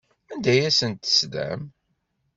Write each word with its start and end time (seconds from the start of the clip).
Anda 0.31 0.49
ay 0.53 0.61
asent-teslam? 0.69 1.61